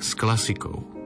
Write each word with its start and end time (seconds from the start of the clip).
S 0.00 0.14
klasikou. 0.14 0.97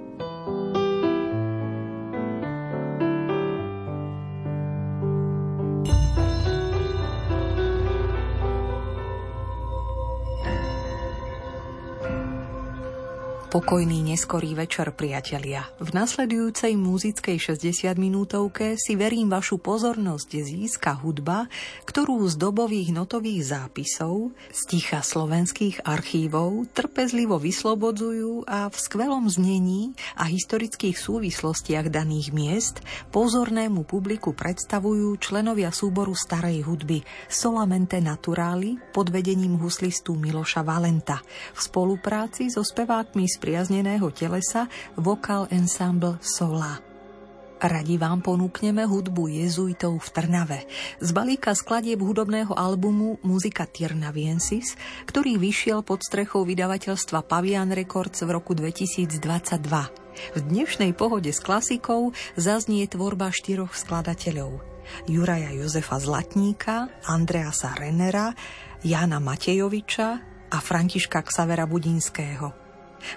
Pokojný 13.53 14.01
neskorý 14.17 14.57
večer, 14.57 14.97
priatelia. 14.97 15.69
V 15.77 15.93
nasledujúcej 15.93 16.73
muzickej 16.73 17.53
60 17.53 18.01
minútovke 18.01 18.81
si 18.81 18.97
verím 18.97 19.29
vašu 19.29 19.61
pozornosť 19.61 20.41
získa 20.41 20.97
hudba, 21.05 21.53
ktorú 21.85 22.25
z 22.33 22.41
dobových 22.41 22.97
notových 22.97 23.53
zápisov, 23.53 24.33
z 24.49 24.61
ticha 24.73 25.05
slovenských 25.05 25.85
archívov 25.85 26.65
trpezlivo 26.73 27.37
vyslobodzujú 27.37 28.49
a 28.49 28.73
v 28.73 28.77
skvelom 28.81 29.29
znení 29.29 29.93
a 30.17 30.25
historických 30.25 30.97
súvislostiach 30.97 31.93
daných 31.93 32.33
miest 32.33 32.81
pozornému 33.13 33.85
publiku 33.85 34.33
predstavujú 34.33 35.21
členovia 35.21 35.69
súboru 35.69 36.17
starej 36.17 36.65
hudby 36.65 37.05
Solamente 37.29 38.01
Naturali 38.01 38.81
pod 38.97 39.13
vedením 39.13 39.61
huslistu 39.61 40.17
Miloša 40.17 40.65
Valenta 40.65 41.21
v 41.53 41.61
spolupráci 41.61 42.49
so 42.49 42.65
spevákmi 42.65 43.29
z 43.29 43.42
spriazneného 43.43 44.07
telesa 44.15 44.71
vokál 44.95 45.51
ensemble 45.51 46.23
Sola. 46.23 46.79
Radi 47.59 47.99
vám 47.99 48.23
ponúkneme 48.23 48.87
hudbu 48.87 49.27
jezuitov 49.35 49.99
v 49.99 50.09
Trnave 50.15 50.61
z 51.03 51.11
balíka 51.11 51.51
skladieb 51.51 51.99
hudobného 51.99 52.55
albumu 52.55 53.19
Muzika 53.27 53.67
Tirnaviensis, 53.67 54.79
ktorý 55.11 55.43
vyšiel 55.43 55.83
pod 55.83 56.07
strechou 56.07 56.47
vydavateľstva 56.47 57.27
Pavian 57.27 57.75
Records 57.75 58.23
v 58.23 58.31
roku 58.31 58.55
2022. 58.55 59.19
V 59.19 60.39
dnešnej 60.39 60.95
pohode 60.95 61.35
s 61.35 61.43
klasikou 61.43 62.15
zaznie 62.39 62.87
tvorba 62.87 63.35
štyroch 63.35 63.75
skladateľov. 63.75 64.63
Juraja 65.11 65.51
Jozefa 65.51 65.99
Zlatníka, 65.99 66.91
Andreasa 67.11 67.75
Renera, 67.75 68.31
Jana 68.87 69.19
Matejoviča 69.19 70.09
a 70.51 70.59
Františka 70.63 71.23
Ksavera 71.27 71.67
Budinského. 71.67 72.62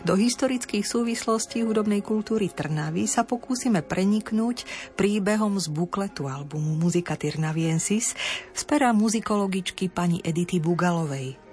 Do 0.04 0.18
historických 0.18 0.86
súvislostí 0.86 1.62
hudobnej 1.66 2.02
kultúry 2.02 2.50
Trnavy 2.50 3.06
sa 3.06 3.26
pokúsime 3.26 3.86
preniknúť 3.86 4.66
príbehom 4.98 5.58
z 5.62 5.68
bukletu 5.70 6.28
albumu 6.30 6.78
Muzika 6.78 7.14
Tirnaviensis 7.18 8.18
z 8.52 8.62
pera 8.66 8.92
muzikologičky 8.92 9.90
pani 9.90 10.22
Edity 10.22 10.58
Bugalovej. 10.58 11.46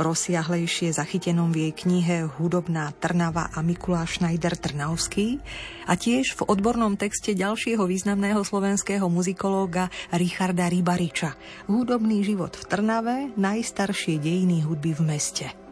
Rozsiahlejšie 0.00 0.96
zachytenom 0.96 1.52
v 1.52 1.68
jej 1.68 1.72
knihe 1.76 2.16
Hudobná 2.24 2.96
Trnava 2.96 3.52
a 3.52 3.60
Mikuláš 3.60 4.16
Schneider 4.16 4.56
Trnavský 4.56 5.44
a 5.84 5.92
tiež 5.92 6.40
v 6.40 6.48
odbornom 6.48 6.96
texte 6.96 7.36
ďalšieho 7.36 7.84
významného 7.84 8.40
slovenského 8.40 9.04
muzikológa 9.12 9.92
Richarda 10.08 10.72
Rybariča 10.72 11.36
Hudobný 11.68 12.24
život 12.24 12.56
v 12.56 12.64
Trnave, 12.64 13.16
najstaršie 13.36 14.16
dejiny 14.16 14.64
hudby 14.64 14.96
v 14.96 15.02
meste 15.04 15.63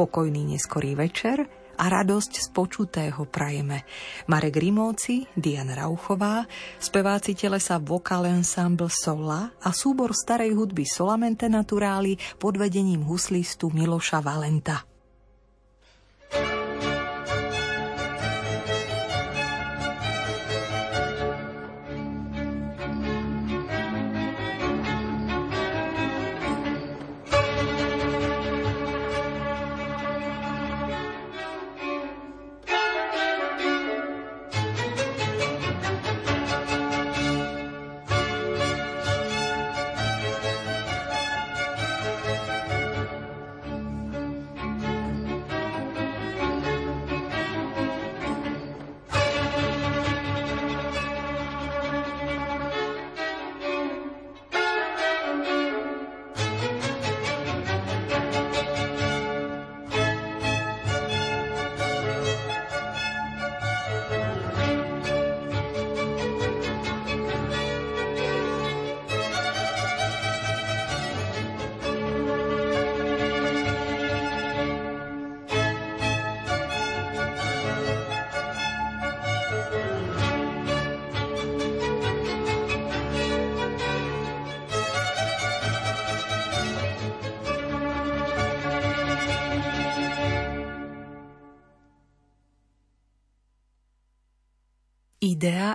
pokojný 0.00 0.56
neskorý 0.56 0.96
večer 0.96 1.44
a 1.76 1.84
radosť 1.92 2.32
z 2.40 2.48
počutého 2.56 3.28
prajeme. 3.28 3.84
Marek 4.32 4.56
Rimóci, 4.56 5.28
Diana 5.36 5.76
Rauchová, 5.76 6.48
speváci 6.80 7.36
telesa 7.36 7.76
Vocal 7.76 8.32
Ensemble 8.32 8.88
Sola 8.88 9.52
a 9.60 9.70
súbor 9.76 10.16
starej 10.16 10.56
hudby 10.56 10.88
Solamente 10.88 11.52
Naturáli 11.52 12.16
pod 12.40 12.56
vedením 12.56 13.04
huslistu 13.04 13.68
Miloša 13.68 14.24
Valenta. 14.24 14.89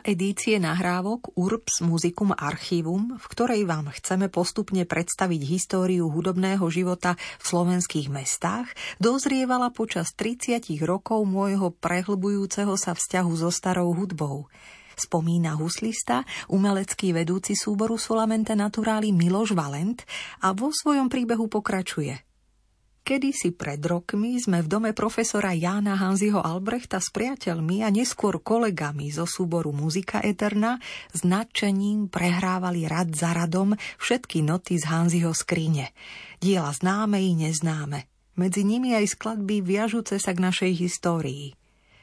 Edície 0.06 0.62
nahrávok 0.62 1.34
Urbs 1.34 1.82
Musicum 1.82 2.30
Archivum, 2.38 3.18
v 3.18 3.26
ktorej 3.26 3.66
vám 3.66 3.90
chceme 3.90 4.30
postupne 4.30 4.86
predstaviť 4.86 5.42
históriu 5.42 6.06
hudobného 6.14 6.62
života 6.70 7.18
v 7.42 7.44
slovenských 7.44 8.14
mestách, 8.14 8.70
dozrievala 9.02 9.74
počas 9.74 10.14
30 10.14 10.62
rokov 10.86 11.26
môjho 11.26 11.74
prehlbujúceho 11.74 12.78
sa 12.78 12.94
vzťahu 12.94 13.32
so 13.34 13.50
starou 13.50 13.98
hudbou. 13.98 14.46
Spomína 14.96 15.58
huslista, 15.58 16.24
umelecký 16.48 17.12
vedúci 17.12 17.58
súboru 17.58 18.00
Solamente 18.00 18.54
Naturáli 18.56 19.12
Miloš 19.12 19.58
Valent 19.58 20.06
a 20.40 20.54
vo 20.56 20.70
svojom 20.72 21.10
príbehu 21.10 21.50
pokračuje– 21.50 22.16
Kedysi 23.06 23.54
pred 23.54 23.86
rokmi 23.86 24.42
sme 24.42 24.66
v 24.66 24.68
dome 24.68 24.90
profesora 24.98 25.54
Jána 25.54 25.94
Hanziho 25.94 26.42
Albrechta 26.42 26.98
s 26.98 27.14
priateľmi 27.14 27.86
a 27.86 27.94
neskôr 27.94 28.42
kolegami 28.42 29.14
zo 29.14 29.30
súboru 29.30 29.70
Muzika 29.70 30.26
Eterna 30.26 30.82
s 31.14 31.22
nadšením 31.22 32.10
prehrávali 32.10 32.90
rad 32.90 33.14
za 33.14 33.38
radom 33.38 33.78
všetky 34.02 34.42
noty 34.42 34.82
z 34.82 34.90
Hanziho 34.90 35.38
skrine. 35.38 35.94
Diela 36.42 36.74
známe 36.74 37.22
i 37.22 37.38
neznáme. 37.38 38.10
Medzi 38.42 38.66
nimi 38.66 38.98
aj 38.98 39.14
skladby 39.14 39.62
viažúce 39.62 40.18
sa 40.18 40.34
k 40.34 40.42
našej 40.42 40.74
histórii. 40.74 41.54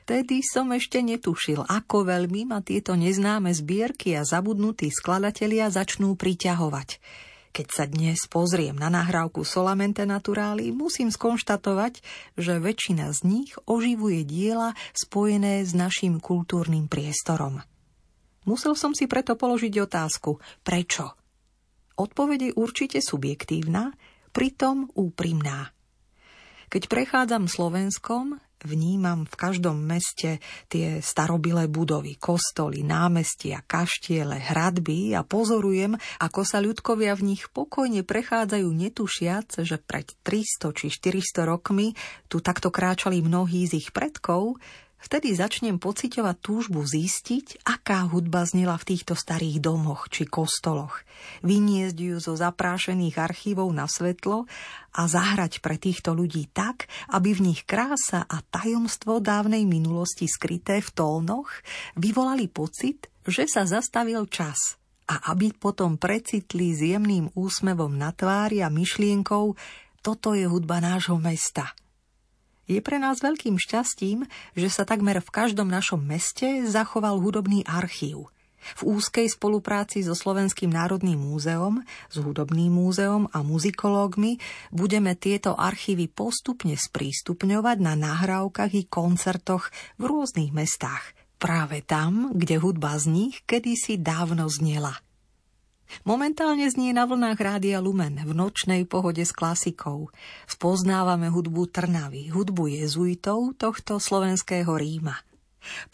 Tedy 0.06 0.38
som 0.46 0.70
ešte 0.70 1.02
netušil, 1.02 1.66
ako 1.66 2.06
veľmi 2.06 2.46
ma 2.46 2.62
tieto 2.62 2.94
neznáme 2.94 3.50
zbierky 3.50 4.14
a 4.14 4.22
zabudnutí 4.22 4.86
skladatelia 4.94 5.66
začnú 5.66 6.14
priťahovať. 6.14 7.02
Keď 7.52 7.68
sa 7.68 7.84
dnes 7.84 8.16
pozriem 8.32 8.72
na 8.72 8.88
nahrávku 8.88 9.44
Solamente 9.44 10.08
Naturáli, 10.08 10.72
musím 10.72 11.12
skonštatovať, 11.12 12.00
že 12.32 12.56
väčšina 12.56 13.12
z 13.12 13.20
nich 13.28 13.52
oživuje 13.68 14.24
diela 14.24 14.72
spojené 14.96 15.60
s 15.60 15.76
našim 15.76 16.16
kultúrnym 16.16 16.88
priestorom. 16.88 17.60
Musel 18.48 18.72
som 18.72 18.96
si 18.96 19.04
preto 19.04 19.36
položiť 19.36 19.84
otázku, 19.84 20.40
prečo? 20.64 21.12
Odpoveď 22.00 22.38
je 22.48 22.52
určite 22.56 22.98
subjektívna, 23.04 23.92
pritom 24.32 24.88
úprimná. 24.96 25.76
Keď 26.72 26.88
prechádzam 26.88 27.52
Slovenskom, 27.52 28.40
vnímam 28.64 29.26
v 29.26 29.34
každom 29.34 29.78
meste 29.78 30.38
tie 30.70 31.02
starobilé 31.02 31.66
budovy, 31.66 32.16
kostoly, 32.16 32.86
námestia, 32.86 33.62
kaštiele, 33.64 34.38
hradby 34.38 35.14
a 35.14 35.26
pozorujem, 35.26 35.98
ako 36.22 36.40
sa 36.46 36.62
ľudkovia 36.62 37.14
v 37.18 37.34
nich 37.34 37.48
pokojne 37.50 38.06
prechádzajú 38.06 38.68
netušiac, 38.68 39.62
že 39.62 39.76
pred 39.80 40.12
300 40.24 40.78
či 40.78 40.86
400 40.90 41.48
rokmi 41.48 41.94
tu 42.30 42.38
takto 42.38 42.70
kráčali 42.70 43.20
mnohí 43.20 43.66
z 43.66 43.82
ich 43.82 43.90
predkov, 43.90 44.58
Vtedy 45.02 45.34
začnem 45.34 45.82
pociťovať 45.82 46.36
túžbu 46.38 46.86
zistiť, 46.86 47.66
aká 47.66 48.06
hudba 48.06 48.46
znela 48.46 48.78
v 48.78 48.94
týchto 48.94 49.18
starých 49.18 49.58
domoch 49.58 50.06
či 50.06 50.30
kostoloch. 50.30 51.02
Vyniesť 51.42 51.98
ju 51.98 52.16
zo 52.22 52.38
zaprášených 52.38 53.18
archívov 53.18 53.66
na 53.74 53.90
svetlo 53.90 54.46
a 54.94 55.02
zahrať 55.10 55.58
pre 55.58 55.74
týchto 55.74 56.14
ľudí 56.14 56.46
tak, 56.54 56.86
aby 57.10 57.34
v 57.34 57.50
nich 57.50 57.66
krása 57.66 58.22
a 58.30 58.46
tajomstvo 58.46 59.18
dávnej 59.18 59.66
minulosti 59.66 60.30
skryté 60.30 60.78
v 60.78 60.94
tónoch 60.94 61.50
vyvolali 61.98 62.46
pocit, 62.46 63.10
že 63.26 63.50
sa 63.50 63.66
zastavil 63.66 64.30
čas 64.30 64.78
a 65.10 65.34
aby 65.34 65.50
potom 65.50 65.98
precitli 65.98 66.70
s 66.70 66.78
jemným 66.78 67.34
úsmevom 67.34 67.90
na 67.90 68.14
tvári 68.14 68.62
a 68.62 68.70
myšlienkou 68.70 69.58
toto 69.98 70.38
je 70.38 70.46
hudba 70.46 70.78
nášho 70.78 71.18
mesta– 71.18 71.74
je 72.72 72.80
pre 72.80 72.96
nás 72.96 73.20
veľkým 73.20 73.60
šťastím, 73.60 74.24
že 74.56 74.68
sa 74.72 74.88
takmer 74.88 75.20
v 75.20 75.28
každom 75.28 75.68
našom 75.68 76.00
meste 76.00 76.64
zachoval 76.64 77.20
hudobný 77.20 77.60
archív. 77.68 78.32
V 78.62 78.94
úzkej 78.94 79.26
spolupráci 79.26 80.06
so 80.06 80.14
Slovenským 80.14 80.70
národným 80.70 81.18
múzeom, 81.18 81.82
s 81.82 82.16
Hudobným 82.16 82.70
múzeom 82.70 83.26
a 83.34 83.42
muzikológmi 83.42 84.38
budeme 84.70 85.18
tieto 85.18 85.58
archívy 85.58 86.06
postupne 86.06 86.78
sprístupňovať 86.78 87.76
na 87.82 87.98
nahrávkach 87.98 88.72
i 88.78 88.86
koncertoch 88.86 89.68
v 89.98 90.02
rôznych 90.06 90.54
mestách. 90.54 91.02
Práve 91.42 91.82
tam, 91.82 92.30
kde 92.38 92.62
hudba 92.62 92.94
z 93.02 93.10
nich 93.10 93.34
kedysi 93.50 93.98
dávno 93.98 94.46
znela. 94.46 94.94
Momentálne 96.08 96.64
znie 96.68 96.96
na 96.96 97.04
vlnách 97.04 97.38
Rádia 97.38 97.78
Lumen 97.78 98.16
v 98.20 98.32
nočnej 98.32 98.88
pohode 98.88 99.22
s 99.22 99.30
klasikou. 99.30 100.08
Spoznávame 100.48 101.28
hudbu 101.28 101.68
Trnavy, 101.68 102.32
hudbu 102.32 102.72
jezuitov 102.72 103.54
tohto 103.60 104.00
slovenského 104.00 104.72
Ríma. 104.72 105.20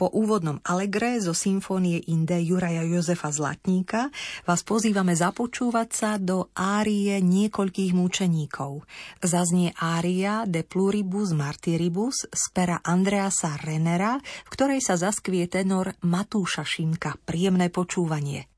Po 0.01 0.09
úvodnom 0.09 0.59
Allegre 0.65 1.21
zo 1.21 1.37
symfónie 1.37 2.01
Inde 2.09 2.41
Juraja 2.41 2.89
Jozefa 2.89 3.29
Zlatníka 3.29 4.09
vás 4.49 4.65
pozývame 4.65 5.13
započúvať 5.13 5.89
sa 5.93 6.11
do 6.17 6.49
árie 6.57 7.21
niekoľkých 7.21 7.93
mučeníkov. 7.93 8.89
Zaznie 9.21 9.77
ária 9.77 10.49
De 10.49 10.65
Pluribus 10.65 11.37
Martiribus 11.37 12.25
z 12.25 12.45
pera 12.57 12.81
Andreasa 12.81 13.61
Renera, 13.61 14.17
v 14.19 14.49
ktorej 14.49 14.81
sa 14.81 14.97
zaskvie 14.97 15.45
tenor 15.53 15.93
Matúša 16.01 16.65
Šimka. 16.65 17.21
Príjemné 17.29 17.69
počúvanie. 17.69 18.58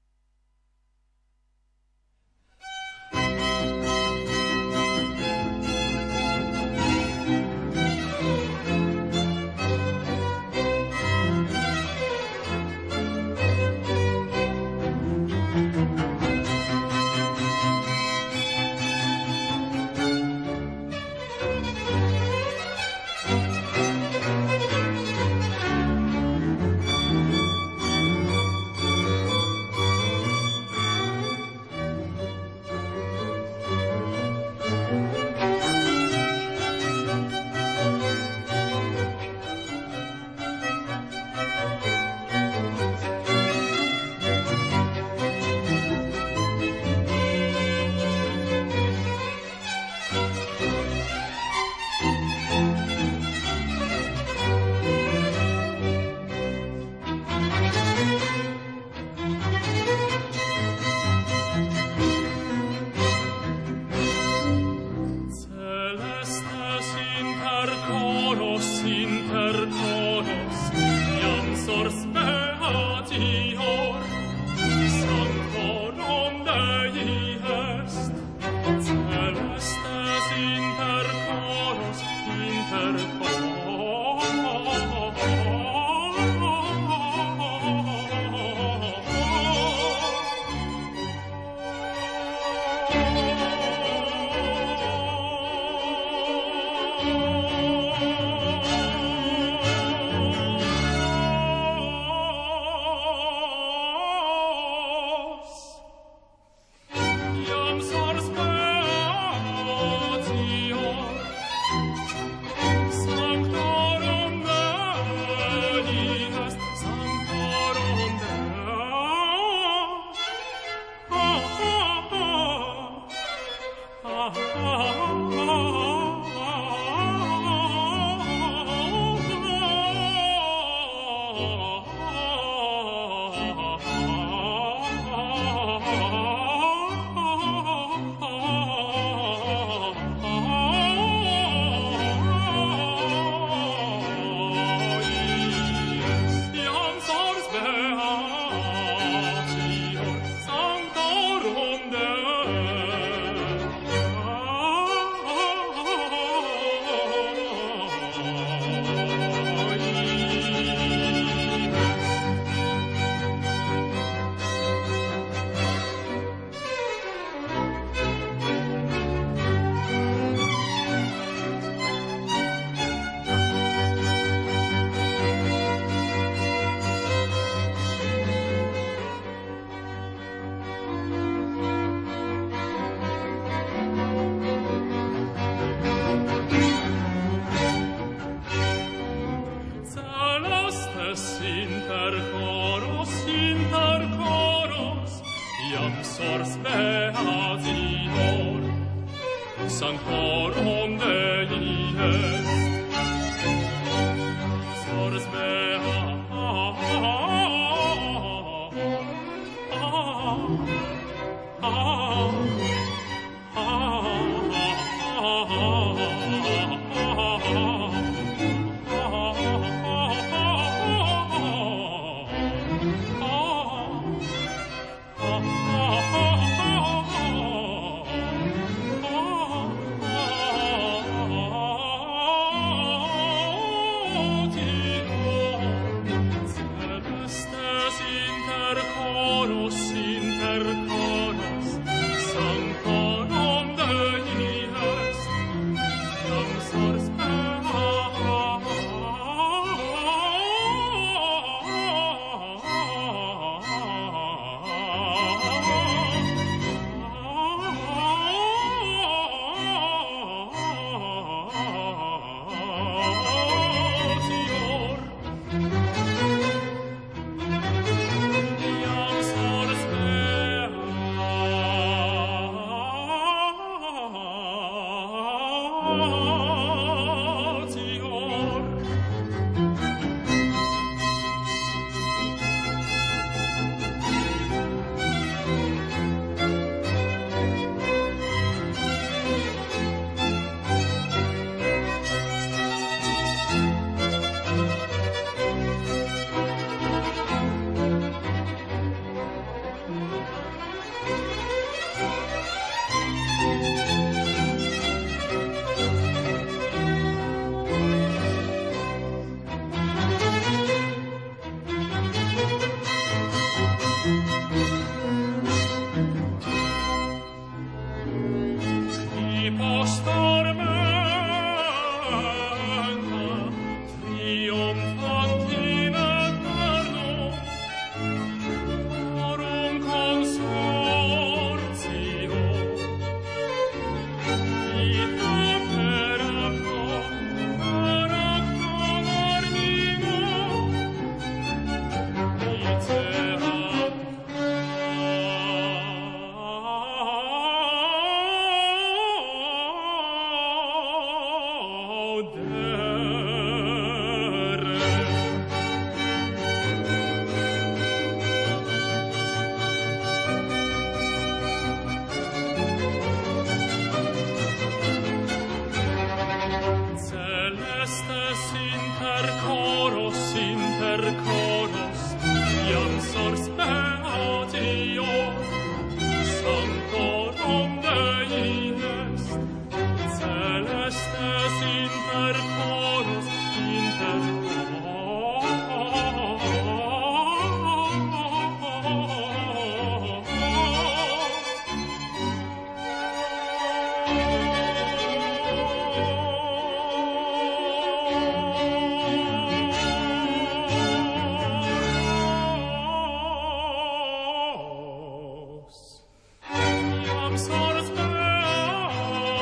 on 199.99 200.40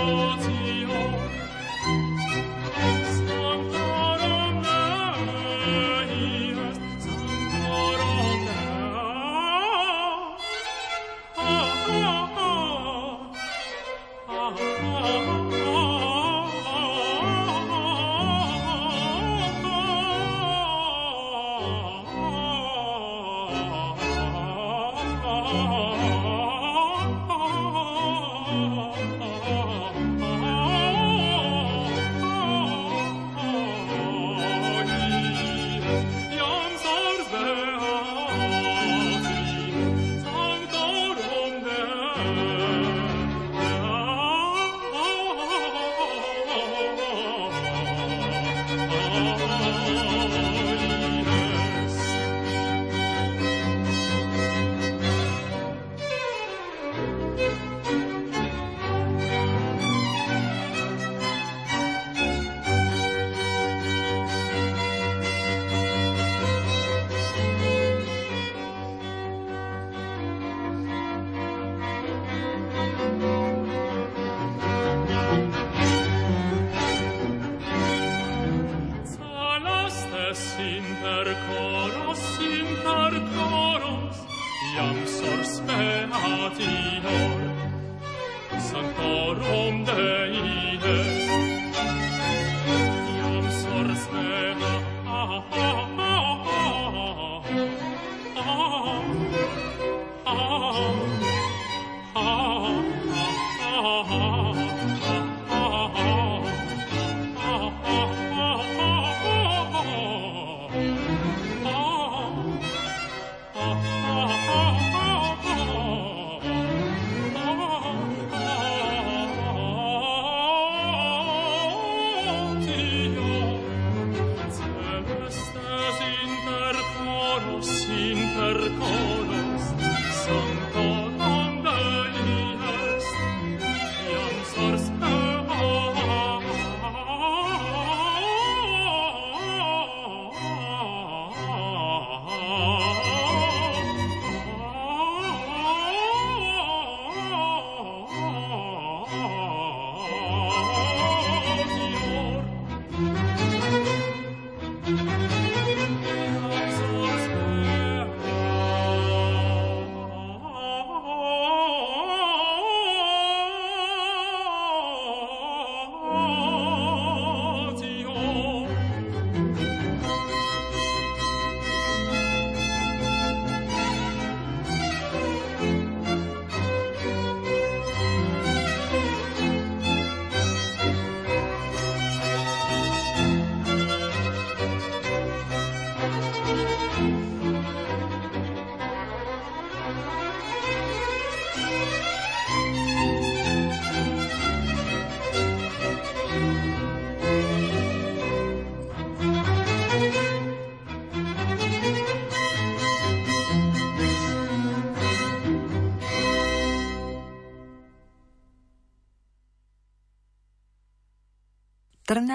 Lord. 0.08 0.57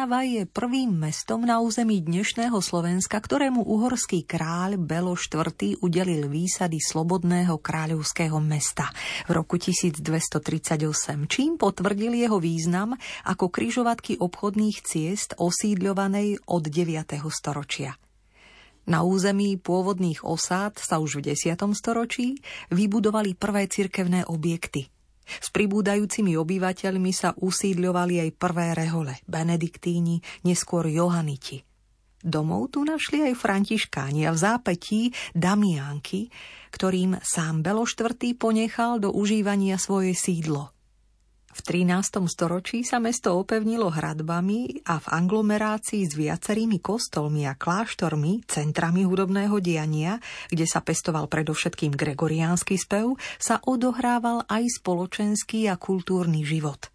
Trnava 0.03 0.27
je 0.27 0.43
prvým 0.43 0.91
mestom 1.00 1.48
na 1.48 1.63
území 1.63 2.03
dnešného 2.03 2.60
Slovenska, 2.60 3.24
ktorému 3.24 3.63
uhorský 3.63 4.27
kráľ 4.27 4.75
Belo 4.75 5.15
IV. 5.15 5.79
udelil 5.79 6.27
výsady 6.27 6.75
slobodného 6.83 7.55
kráľovského 7.55 8.36
mesta 8.43 8.91
v 9.31 9.39
roku 9.39 9.55
1238, 9.55 10.43
čím 11.31 11.55
potvrdil 11.55 12.19
jeho 12.19 12.36
význam 12.36 13.00
ako 13.24 13.48
kryžovatky 13.48 14.19
obchodných 14.19 14.83
ciest 14.83 15.39
osídľovanej 15.39 16.51
od 16.51 16.67
9. 16.67 17.24
storočia. 17.31 17.95
Na 18.83 19.07
území 19.07 19.55
pôvodných 19.55 20.27
osád 20.27 20.83
sa 20.83 21.00
už 21.00 21.24
v 21.24 21.31
10. 21.31 21.55
storočí 21.79 22.44
vybudovali 22.75 23.39
prvé 23.39 23.72
cirkevné 23.72 24.27
objekty– 24.27 24.83
s 25.25 25.48
pribúdajúcimi 25.53 26.36
obyvateľmi 26.36 27.12
sa 27.16 27.31
usídľovali 27.38 28.27
aj 28.27 28.29
prvé 28.36 28.68
rehole, 28.75 29.14
benediktíni, 29.24 30.20
neskôr 30.44 30.90
johaniti. 30.92 31.64
Domov 32.24 32.72
tu 32.72 32.88
našli 32.88 33.20
aj 33.27 33.36
františkáni 33.36 34.24
a 34.27 34.31
v 34.31 34.40
zápetí 34.40 35.01
Damiánky, 35.36 36.31
ktorým 36.72 37.20
sám 37.20 37.62
Belo 37.62 37.83
IV. 37.83 38.16
ponechal 38.40 39.03
do 39.03 39.12
užívania 39.12 39.75
svoje 39.75 40.16
sídlo. 40.16 40.73
V 41.53 41.61
13. 41.61 42.25
storočí 42.25 42.81
sa 42.81 42.98
mesto 42.98 43.37
opevnilo 43.37 43.94
hradbami 43.94 44.89
a 44.89 44.98
v 44.98 45.05
anglomerácii 45.05 46.01
s 46.01 46.18
viacerými 46.18 46.81
kostolmi 46.81 47.46
a 47.46 47.53
kláštormi, 47.53 48.42
centrami 48.50 49.05
hudobného 49.05 49.61
diania, 49.61 50.18
kde 50.50 50.66
sa 50.66 50.81
pestoval 50.81 51.29
predovšetkým 51.29 51.94
gregoriánsky 51.94 52.74
spev, 52.74 53.22
sa 53.37 53.61
odohrával 53.70 54.50
aj 54.50 54.81
spoločenský 54.81 55.70
a 55.70 55.77
kultúrny 55.77 56.42
život. 56.42 56.89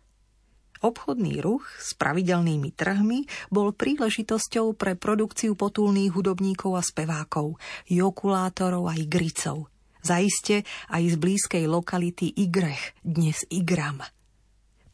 Obchodný 0.82 1.38
ruch 1.38 1.62
s 1.78 1.94
pravidelnými 1.94 2.74
trhmi 2.74 3.30
bol 3.54 3.70
príležitosťou 3.70 4.74
pre 4.74 4.98
produkciu 4.98 5.54
potulných 5.54 6.10
hudobníkov 6.10 6.74
a 6.74 6.82
spevákov, 6.82 7.62
jokulátorov 7.86 8.90
a 8.90 8.98
igricov. 8.98 9.70
Zaiste 10.02 10.66
aj 10.90 11.14
z 11.14 11.16
blízkej 11.18 11.64
lokality 11.70 12.34
Igrech, 12.34 12.98
dnes 13.06 13.46
Igram– 13.54 14.02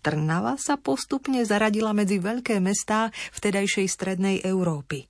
Trnava 0.04 0.60
sa 0.60 0.76
postupne 0.76 1.40
zaradila 1.48 1.96
medzi 1.96 2.20
veľké 2.20 2.60
mestá 2.60 3.08
vtedajšej 3.32 3.88
strednej 3.88 4.36
Európy. 4.44 5.08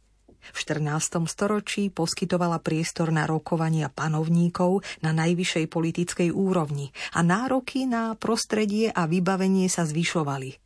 V 0.54 0.56
14. 0.62 1.18
storočí 1.26 1.90
poskytovala 1.90 2.62
priestor 2.62 3.10
na 3.10 3.26
rokovania 3.26 3.90
panovníkov 3.90 4.86
na 5.02 5.10
najvyššej 5.10 5.66
politickej 5.66 6.30
úrovni 6.30 6.94
a 7.10 7.26
nároky 7.26 7.90
na 7.90 8.14
prostredie 8.14 8.94
a 8.94 9.10
vybavenie 9.10 9.66
sa 9.66 9.82
zvyšovali. 9.82 10.62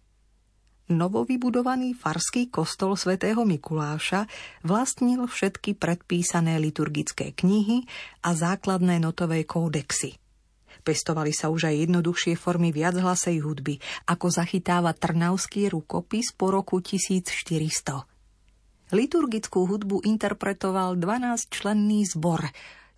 Novovybudovaný 0.93 1.97
farský 1.97 2.53
kostol 2.53 3.01
svätého 3.01 3.49
Mikuláša 3.49 4.29
vlastnil 4.61 5.25
všetky 5.25 5.73
predpísané 5.73 6.61
liturgické 6.61 7.33
knihy 7.33 7.89
a 8.29 8.37
základné 8.37 9.01
notové 9.01 9.49
kódexy– 9.49 10.21
Pestovali 10.87 11.35
sa 11.35 11.51
už 11.51 11.69
aj 11.71 11.89
jednoduchšie 11.89 12.35
formy 12.39 12.71
viachlasej 12.75 13.43
hudby, 13.43 13.79
ako 14.07 14.27
zachytáva 14.29 14.95
Trnavský 14.95 15.71
rukopis 15.71 16.35
po 16.35 16.51
roku 16.55 16.81
1400. 16.81 18.05
Liturgickú 18.89 19.69
hudbu 19.69 20.01
interpretoval 20.09 20.97
12-členný 20.97 22.09
zbor 22.09 22.49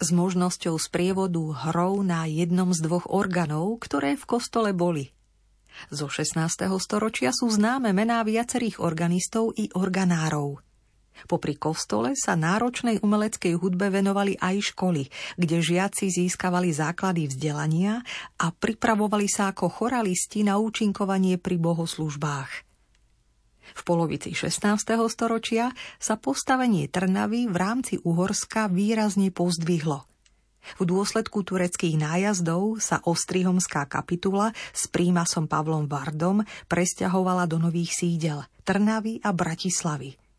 s 0.01 0.09
možnosťou 0.15 0.79
sprievodu 0.79 1.43
hrou 1.69 2.07
na 2.07 2.25
jednom 2.31 2.71
z 2.71 2.87
dvoch 2.87 3.11
organov, 3.11 3.83
ktoré 3.83 4.15
v 4.15 4.25
kostole 4.25 4.71
boli. 4.71 5.11
Zo 5.91 6.07
16. 6.07 6.41
storočia 6.79 7.35
sú 7.35 7.51
známe 7.51 7.91
mená 7.91 8.23
viacerých 8.23 8.79
organistov 8.79 9.55
i 9.59 9.69
organárov– 9.75 10.63
Popri 11.29 11.55
kostole 11.55 12.17
sa 12.17 12.33
náročnej 12.35 13.03
umeleckej 13.05 13.61
hudbe 13.61 13.93
venovali 13.93 14.41
aj 14.41 14.73
školy, 14.73 15.07
kde 15.37 15.61
žiaci 15.61 16.09
získavali 16.09 16.73
základy 16.73 17.29
vzdelania 17.29 18.01
a 18.41 18.47
pripravovali 18.51 19.29
sa 19.29 19.53
ako 19.53 19.69
choralisti 19.69 20.47
na 20.47 20.57
účinkovanie 20.57 21.37
pri 21.37 21.61
bohoslužbách. 21.61 22.51
V 23.71 23.83
polovici 23.87 24.35
16. 24.35 24.67
storočia 25.07 25.71
sa 26.03 26.19
postavenie 26.19 26.91
Trnavy 26.91 27.47
v 27.47 27.57
rámci 27.57 27.95
Uhorska 28.03 28.67
výrazne 28.67 29.31
pozdvihlo. 29.31 30.11
V 30.77 30.83
dôsledku 30.85 31.41
tureckých 31.41 31.97
nájazdov 31.97 32.85
sa 32.85 33.01
Ostrihomská 33.01 33.89
kapitula 33.89 34.53
s 34.77 34.93
prímasom 34.93 35.49
Pavlom 35.49 35.89
Vardom 35.89 36.45
presťahovala 36.69 37.49
do 37.49 37.57
nových 37.57 37.97
sídel 37.97 38.45
Trnavy 38.67 39.25
a 39.25 39.33
Bratislavy– 39.33 40.13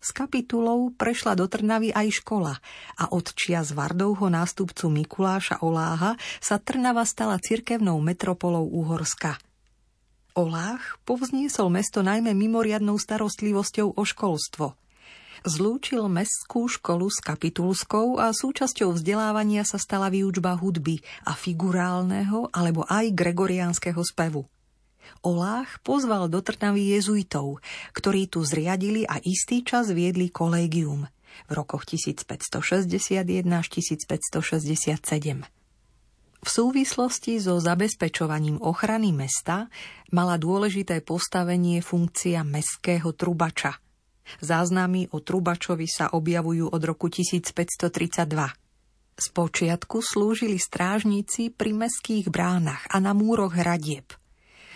s 0.00 0.16
kapitulou 0.16 0.90
prešla 0.96 1.36
do 1.36 1.44
Trnavy 1.44 1.92
aj 1.92 2.24
škola 2.24 2.56
a 2.96 3.04
od 3.12 3.36
čia 3.36 3.60
z 3.60 3.76
Vardovho 3.76 4.32
nástupcu 4.32 4.88
Mikuláša 4.88 5.60
Oláha 5.60 6.16
sa 6.40 6.56
Trnava 6.56 7.04
stala 7.04 7.36
cirkevnou 7.36 8.00
metropolou 8.00 8.64
Úhorska. 8.64 9.36
Olách 10.32 10.96
povzniesol 11.04 11.68
mesto 11.68 12.00
najmä 12.00 12.32
mimoriadnou 12.32 12.96
starostlivosťou 12.96 13.92
o 13.98 14.02
školstvo. 14.02 14.78
Zlúčil 15.40 16.04
mestskú 16.08 16.68
školu 16.68 17.08
s 17.08 17.20
kapitulskou 17.24 18.20
a 18.20 18.32
súčasťou 18.32 18.92
vzdelávania 18.92 19.64
sa 19.64 19.80
stala 19.80 20.12
výučba 20.12 20.52
hudby 20.52 21.00
a 21.24 21.32
figurálneho 21.32 22.52
alebo 22.52 22.84
aj 22.84 23.08
gregoriánskeho 23.16 24.00
spevu. 24.04 24.44
Olách 25.20 25.82
pozval 25.84 26.32
do 26.32 26.40
Trnavy 26.40 26.96
jezuitov, 26.96 27.60
ktorí 27.92 28.30
tu 28.30 28.40
zriadili 28.46 29.04
a 29.04 29.20
istý 29.20 29.60
čas 29.60 29.92
viedli 29.92 30.32
kolégium 30.32 31.10
v 31.46 31.52
rokoch 31.52 31.86
1561 31.86 33.22
až 33.50 33.66
1567. 33.68 35.60
V 36.40 36.48
súvislosti 36.48 37.36
so 37.36 37.60
zabezpečovaním 37.60 38.64
ochrany 38.64 39.12
mesta 39.12 39.68
mala 40.08 40.40
dôležité 40.40 41.04
postavenie 41.04 41.84
funkcia 41.84 42.40
mestského 42.48 43.12
trubača. 43.12 43.76
Záznamy 44.40 45.12
o 45.12 45.20
trubačovi 45.20 45.84
sa 45.84 46.08
objavujú 46.16 46.72
od 46.72 46.82
roku 46.86 47.12
1532. 47.12 48.24
Spočiatku 49.20 50.00
slúžili 50.00 50.56
strážnici 50.56 51.52
pri 51.52 51.76
mestských 51.76 52.32
bránach 52.32 52.88
a 52.88 52.96
na 53.04 53.12
múroch 53.12 53.52
hradieb– 53.52 54.08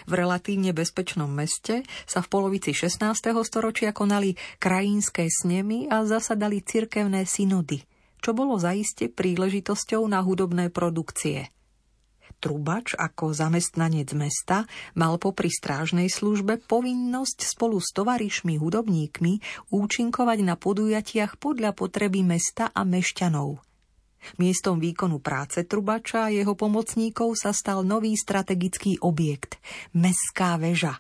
v 0.04 0.12
relatívne 0.12 0.76
bezpečnom 0.76 1.28
meste 1.28 1.84
sa 2.04 2.20
v 2.20 2.30
polovici 2.30 2.76
16. 2.76 3.08
storočia 3.44 3.90
konali 3.90 4.36
krajinské 4.60 5.28
snemy 5.28 5.88
a 5.88 6.04
zasadali 6.04 6.60
cirkevné 6.60 7.24
synody, 7.24 7.84
čo 8.20 8.32
bolo 8.32 8.56
zaiste 8.56 9.12
príležitosťou 9.12 10.04
na 10.08 10.20
hudobné 10.20 10.68
produkcie. 10.68 11.52
Trubač 12.40 12.92
ako 12.92 13.32
zamestnanec 13.32 14.12
mesta 14.12 14.68
mal 14.92 15.16
popri 15.16 15.48
strážnej 15.48 16.12
službe 16.12 16.60
povinnosť 16.60 17.40
spolu 17.40 17.80
s 17.80 17.88
tovarišmi 17.96 18.60
hudobníkmi 18.60 19.32
účinkovať 19.72 20.38
na 20.44 20.54
podujatiach 20.60 21.40
podľa 21.40 21.72
potreby 21.72 22.20
mesta 22.20 22.68
a 22.68 22.84
mešťanov– 22.84 23.60
Miestom 24.40 24.80
výkonu 24.80 25.20
práce 25.20 25.62
trubača 25.64 26.28
a 26.28 26.32
jeho 26.32 26.56
pomocníkov 26.56 27.36
sa 27.36 27.52
stal 27.52 27.84
nový 27.86 28.16
strategický 28.16 29.00
objekt– 29.04 29.60
Mestská 30.02 30.56
väža. 30.58 30.98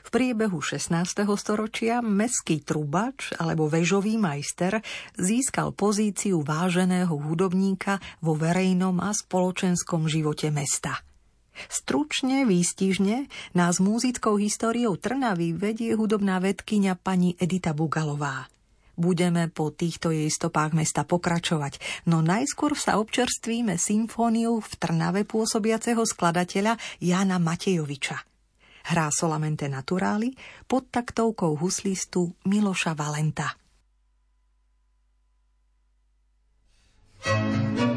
V 0.00 0.08
priebehu 0.08 0.64
16. 0.64 1.28
storočia 1.36 2.00
meský 2.00 2.64
trubač 2.64 3.36
alebo 3.36 3.68
väžový 3.68 4.16
majster 4.16 4.80
získal 5.20 5.76
pozíciu 5.76 6.40
váženého 6.40 7.12
hudobníka 7.12 8.00
vo 8.24 8.32
verejnom 8.32 8.96
a 9.04 9.12
spoločenskom 9.12 10.08
živote 10.08 10.48
mesta. 10.48 11.04
Stručne, 11.68 12.48
výstižne 12.48 13.28
nás 13.52 13.82
múzickou 13.82 14.40
históriou 14.40 14.96
Trnavy 14.96 15.52
vedie 15.52 15.92
hudobná 15.92 16.40
vedkynia 16.40 16.96
pani 16.96 17.36
Edita 17.36 17.76
Bugalová. 17.76 18.48
Budeme 19.00 19.48
po 19.48 19.72
týchto 19.72 20.12
jej 20.12 20.28
stopách 20.28 20.76
mesta 20.76 21.08
pokračovať, 21.08 22.04
no 22.04 22.20
najskôr 22.20 22.76
sa 22.76 23.00
občerstvíme 23.00 23.80
symfóniou 23.80 24.60
v 24.60 24.72
Trnave 24.76 25.24
pôsobiaceho 25.24 26.04
skladateľa 26.04 26.76
Jana 27.00 27.40
Matejoviča. 27.40 28.20
Hrá 28.92 29.08
Solamente 29.08 29.72
Naturáli 29.72 30.36
pod 30.68 30.92
taktovkou 30.92 31.56
huslistu 31.56 32.28
Miloša 32.44 32.92
Valenta. 32.92 33.56
thank 37.20 37.80
you 37.80 37.89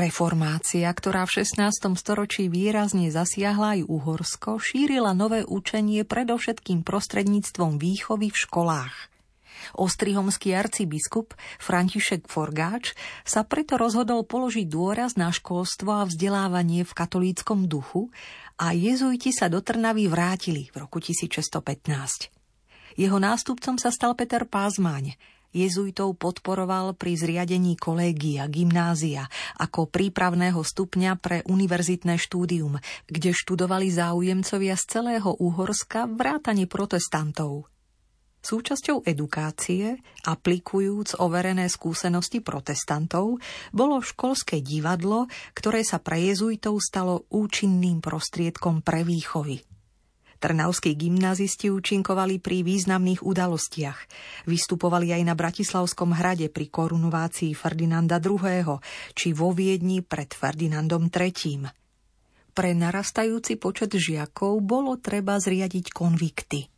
Reformácia, 0.00 0.88
ktorá 0.88 1.28
v 1.28 1.44
16. 1.44 1.92
storočí 2.00 2.48
výrazne 2.48 3.12
zasiahla 3.12 3.76
aj 3.76 3.80
Uhorsko, 3.84 4.56
šírila 4.56 5.12
nové 5.12 5.44
učenie 5.44 6.08
predovšetkým 6.08 6.80
prostredníctvom 6.88 7.76
výchovy 7.76 8.32
v 8.32 8.40
školách. 8.48 8.96
Ostrihomský 9.76 10.56
arcibiskup 10.56 11.36
František 11.60 12.32
Forgáč 12.32 12.96
sa 13.28 13.44
preto 13.44 13.76
rozhodol 13.76 14.24
položiť 14.24 14.64
dôraz 14.64 15.20
na 15.20 15.28
školstvo 15.28 15.92
a 15.92 16.08
vzdelávanie 16.08 16.88
v 16.88 16.96
katolíckom 16.96 17.68
duchu 17.68 18.08
a 18.56 18.72
jezuiti 18.72 19.36
sa 19.36 19.52
do 19.52 19.60
Trnavy 19.60 20.08
vrátili 20.08 20.72
v 20.72 20.80
roku 20.80 21.04
1615. 21.04 22.32
Jeho 22.96 23.18
nástupcom 23.20 23.76
sa 23.76 23.92
stal 23.92 24.16
Peter 24.16 24.48
Pázmaň, 24.48 25.20
jezuitov 25.50 26.18
podporoval 26.18 26.94
pri 26.94 27.18
zriadení 27.18 27.74
kolégia, 27.76 28.46
gymnázia 28.46 29.26
ako 29.58 29.90
prípravného 29.90 30.62
stupňa 30.62 31.18
pre 31.18 31.42
univerzitné 31.46 32.16
štúdium, 32.16 32.78
kde 33.06 33.30
študovali 33.34 33.90
záujemcovia 33.90 34.74
z 34.78 34.84
celého 34.86 35.34
Úhorska 35.36 36.06
vrátane 36.10 36.64
protestantov. 36.70 37.70
Súčasťou 38.40 39.04
edukácie, 39.04 40.00
aplikujúc 40.24 41.20
overené 41.20 41.68
skúsenosti 41.68 42.40
protestantov, 42.40 43.36
bolo 43.68 44.00
školské 44.00 44.64
divadlo, 44.64 45.28
ktoré 45.52 45.84
sa 45.84 46.00
pre 46.00 46.24
jezuitov 46.24 46.80
stalo 46.80 47.28
účinným 47.28 48.00
prostriedkom 48.00 48.80
pre 48.80 49.04
výchovy. 49.04 49.60
Trnavskí 50.40 50.96
gymnazisti 50.96 51.68
účinkovali 51.68 52.40
pri 52.40 52.64
významných 52.64 53.20
udalostiach. 53.20 53.98
Vystupovali 54.48 55.12
aj 55.12 55.22
na 55.28 55.36
Bratislavskom 55.36 56.16
hrade 56.16 56.48
pri 56.48 56.72
korunovácii 56.72 57.52
Ferdinanda 57.52 58.16
II. 58.16 58.80
či 59.12 59.36
vo 59.36 59.52
Viedni 59.52 60.00
pred 60.00 60.32
Ferdinandom 60.32 61.12
III. 61.12 61.68
Pre 62.56 62.70
narastajúci 62.72 63.60
počet 63.60 63.92
žiakov 63.92 64.64
bolo 64.64 64.96
treba 64.96 65.36
zriadiť 65.36 65.92
konvikty. 65.92 66.72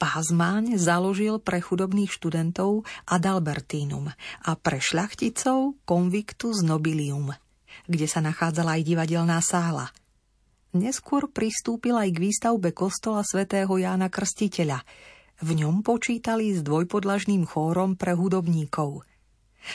Pázmáň 0.00 0.80
založil 0.80 1.36
pre 1.36 1.60
chudobných 1.60 2.08
študentov 2.08 2.88
Adalbertínum 3.12 4.08
a 4.42 4.50
pre 4.56 4.80
šľachticov 4.80 5.84
Convictus 5.84 6.64
Nobilium, 6.64 7.28
kde 7.84 8.08
sa 8.08 8.24
nachádzala 8.24 8.80
aj 8.80 8.82
divadelná 8.88 9.36
sála– 9.44 9.92
Neskôr 10.72 11.28
pristúpil 11.28 11.92
aj 11.92 12.16
k 12.16 12.22
výstavbe 12.32 12.72
kostola 12.72 13.20
svätého 13.20 13.68
Jána 13.76 14.08
Krstiteľa. 14.08 14.80
V 15.44 15.52
ňom 15.52 15.84
počítali 15.84 16.56
s 16.56 16.64
dvojpodlažným 16.64 17.44
chórom 17.44 17.92
pre 17.92 18.16
hudobníkov. 18.16 19.04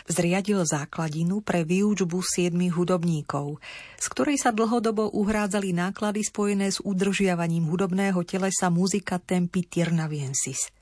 Zriadil 0.10 0.66
základinu 0.66 1.46
pre 1.46 1.62
výučbu 1.70 2.18
siedmých 2.26 2.74
hudobníkov, 2.82 3.62
z 4.02 4.06
ktorej 4.10 4.42
sa 4.42 4.50
dlhodobo 4.50 5.14
uhrádzali 5.14 5.70
náklady 5.70 6.26
spojené 6.26 6.74
s 6.74 6.82
udržiavaním 6.82 7.70
hudobného 7.70 8.18
telesa 8.26 8.74
muzika 8.74 9.22
Tempi 9.22 9.70
Tirnaviensis. 9.70 10.74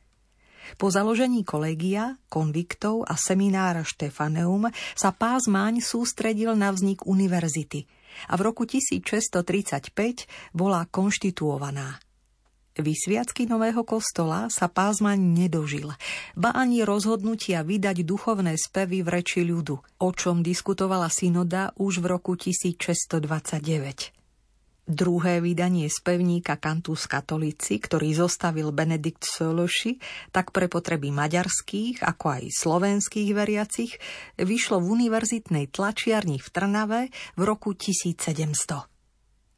Po 0.79 0.95
založení 0.95 1.43
kolegia, 1.43 2.15
konviktov 2.31 3.03
a 3.03 3.19
seminára 3.19 3.83
Štefaneum 3.83 4.71
sa 4.95 5.11
Pás 5.11 5.51
Máň 5.51 5.83
sústredil 5.83 6.55
na 6.55 6.71
vznik 6.71 7.03
univerzity– 7.03 7.83
a 8.31 8.33
v 8.39 8.41
roku 8.41 8.63
1635 8.63 9.91
bola 10.55 10.87
konštituovaná. 10.87 11.99
Vysviacky 12.75 13.47
nového 13.47 13.87
kostola 13.87 14.51
sa 14.51 14.67
pázmaň 14.67 15.15
nedožil, 15.15 15.95
ba 16.35 16.51
ani 16.51 16.83
rozhodnutia 16.83 17.63
vydať 17.63 18.03
duchovné 18.03 18.59
spevy 18.59 18.99
v 18.99 19.07
reči 19.15 19.47
ľudu, 19.47 19.79
o 19.79 20.09
čom 20.11 20.43
diskutovala 20.43 21.07
synoda 21.07 21.71
už 21.79 22.03
v 22.03 22.05
roku 22.11 22.35
1629. 22.35 24.14
Druhé 24.85 25.41
vydanie 25.41 25.89
spevníka 25.89 26.61
Cantus 26.61 27.09
Katolíci, 27.09 27.81
ktorý 27.81 28.13
zostavil 28.13 28.69
Benedikt 28.69 29.25
Sološi, 29.25 29.97
tak 30.29 30.53
pre 30.53 30.69
potreby 30.69 31.09
maďarských, 31.09 32.05
ako 32.05 32.25
aj 32.37 32.43
slovenských 32.53 33.33
veriacich, 33.33 33.97
vyšlo 34.37 34.77
v 34.85 35.01
univerzitnej 35.01 35.73
tlačiarni 35.73 36.37
v 36.37 36.47
Trnave 36.53 37.01
v 37.33 37.41
roku 37.41 37.73
1700. 37.73 38.85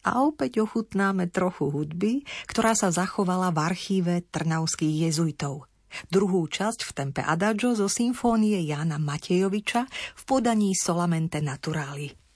A 0.07 0.11
opäť 0.23 0.63
ochutnáme 0.63 1.27
trochu 1.27 1.75
hudby, 1.75 2.23
ktorá 2.47 2.71
sa 2.71 2.87
zachovala 2.87 3.51
v 3.51 3.57
archíve 3.67 4.13
trnavských 4.31 5.11
jezuitov. 5.11 5.67
Druhú 6.07 6.47
časť 6.47 6.87
v 6.87 6.91
tempe 6.95 7.19
Adagio 7.19 7.75
zo 7.75 7.91
symfónie 7.91 8.63
Jána 8.63 8.95
Matejoviča 8.95 9.91
v 9.91 10.21
podaní 10.23 10.71
Solamente 10.71 11.43
Naturali. 11.43 12.26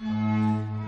Música 0.00 0.87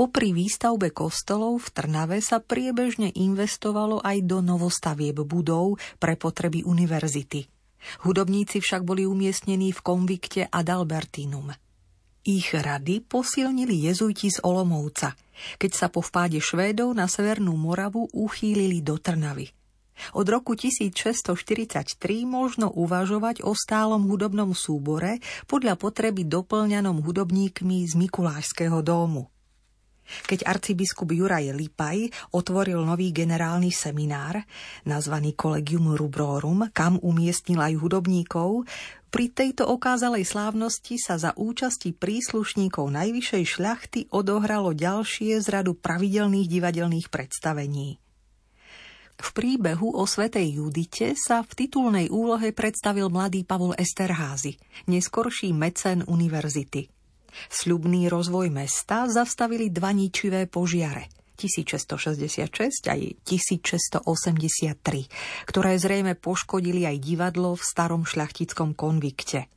Popri 0.00 0.32
výstavbe 0.32 0.96
kostolov 0.96 1.60
v 1.60 1.76
Trnave 1.76 2.24
sa 2.24 2.40
priebežne 2.40 3.12
investovalo 3.20 4.00
aj 4.00 4.24
do 4.24 4.40
novostavieb 4.40 5.20
budov 5.28 5.76
pre 6.00 6.16
potreby 6.16 6.64
univerzity. 6.64 7.44
Hudobníci 8.08 8.64
však 8.64 8.80
boli 8.80 9.04
umiestnení 9.04 9.76
v 9.76 9.80
konvikte 9.84 10.48
Adalbertinum. 10.48 11.52
Ich 12.24 12.48
rady 12.48 13.04
posilnili 13.04 13.92
jezuiti 13.92 14.32
z 14.32 14.40
Olomovca, 14.40 15.12
keď 15.60 15.72
sa 15.76 15.92
po 15.92 16.00
vpáde 16.00 16.40
Švédov 16.40 16.96
na 16.96 17.04
Severnú 17.04 17.52
Moravu 17.60 18.08
uchýlili 18.16 18.80
do 18.80 18.96
Trnavy. 18.96 19.52
Od 20.16 20.24
roku 20.24 20.56
1643 20.56 21.92
možno 22.24 22.72
uvažovať 22.72 23.44
o 23.44 23.52
stálom 23.52 24.08
hudobnom 24.08 24.56
súbore 24.56 25.20
podľa 25.44 25.76
potreby 25.76 26.24
doplňanom 26.24 27.04
hudobníkmi 27.04 27.84
z 27.84 28.00
Mikulášského 28.00 28.80
domu. 28.80 29.28
Keď 30.26 30.46
arcibiskup 30.46 31.10
Juraj 31.10 31.54
Lipaj 31.54 32.10
otvoril 32.34 32.82
nový 32.82 33.14
generálny 33.14 33.70
seminár, 33.70 34.42
nazvaný 34.86 35.34
Collegium 35.38 35.94
Rubrorum, 35.94 36.70
kam 36.74 36.98
umiestnil 37.00 37.62
aj 37.62 37.74
hudobníkov, 37.78 38.66
pri 39.10 39.26
tejto 39.26 39.66
okázalej 39.66 40.22
slávnosti 40.22 40.94
sa 40.94 41.18
za 41.18 41.34
účasti 41.34 41.90
príslušníkov 41.90 42.94
najvyššej 42.94 43.44
šľachty 43.58 44.00
odohralo 44.14 44.70
ďalšie 44.70 45.42
z 45.42 45.46
radu 45.50 45.74
pravidelných 45.74 46.46
divadelných 46.46 47.10
predstavení. 47.10 47.98
V 49.20 49.28
príbehu 49.34 49.98
o 49.98 50.06
svetej 50.06 50.62
Judite 50.62 51.12
sa 51.18 51.42
v 51.42 51.52
titulnej 51.52 52.06
úlohe 52.08 52.54
predstavil 52.54 53.10
mladý 53.10 53.42
Pavol 53.42 53.74
Esterházy, 53.76 54.56
neskorší 54.86 55.50
mecen 55.52 56.06
univerzity– 56.06 56.86
Sľubný 57.50 58.10
rozvoj 58.10 58.50
mesta 58.52 59.06
zastavili 59.06 59.70
dva 59.70 59.90
ničivé 59.94 60.46
požiare– 60.50 61.08
1666 61.40 62.92
aj 62.92 63.00
1683, 63.24 64.04
ktoré 65.48 65.72
zrejme 65.80 66.12
poškodili 66.20 66.84
aj 66.84 66.96
divadlo 67.00 67.56
v 67.56 67.62
starom 67.64 68.04
šľachtickom 68.04 68.76
konvikte. 68.76 69.48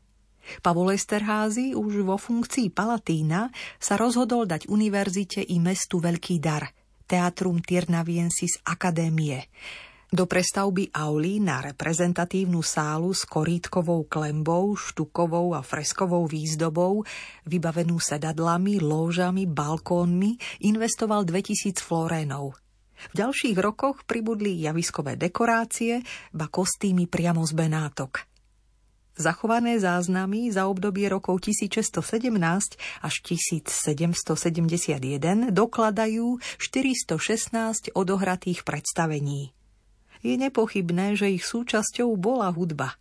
Pavol 0.63 0.95
Esterházy 0.95 1.75
už 1.75 2.03
vo 2.03 2.15
funkcii 2.19 2.71
Palatína 2.71 3.51
sa 3.79 3.95
rozhodol 3.95 4.47
dať 4.47 4.67
univerzite 4.71 5.43
i 5.43 5.59
mestu 5.59 5.99
veľký 5.99 6.39
dar– 6.39 6.67
Teatrum 7.03 7.59
Tirnaviensis 7.59 8.63
Akadémie, 8.63 9.51
do 10.13 10.29
prestavby 10.29 10.93
auly 10.93 11.41
na 11.41 11.65
reprezentatívnu 11.65 12.61
sálu 12.61 13.17
s 13.17 13.25
korítkovou 13.25 14.05
klembou, 14.05 14.77
štukovou 14.77 15.57
a 15.57 15.65
freskovou 15.65 16.29
výzdobou, 16.29 17.01
vybavenú 17.49 17.97
sedadlami, 17.97 18.77
lóžami, 18.77 19.49
balkónmi, 19.49 20.37
investoval 20.69 21.25
2000 21.25 21.81
florénov. 21.81 22.53
V 23.09 23.25
ďalších 23.25 23.57
rokoch 23.57 24.05
pribudli 24.05 24.61
javiskové 24.61 25.17
dekorácie, 25.17 26.05
ba 26.29 26.45
kostýmy 26.45 27.09
priamo 27.09 27.41
z 27.41 27.57
Benátok. 27.57 28.29
Zachované 29.17 29.81
záznamy 29.81 30.53
za 30.53 30.69
obdobie 30.69 31.09
rokov 31.09 31.41
1617 31.41 31.89
až 33.01 33.15
1771 33.25 35.49
dokladajú 35.49 36.37
416 36.61 37.97
odohratých 37.97 38.61
predstavení 38.61 39.57
je 40.23 40.39
nepochybné, 40.39 41.19
že 41.19 41.29
ich 41.35 41.43
súčasťou 41.43 42.15
bola 42.15 42.49
hudba. 42.49 42.95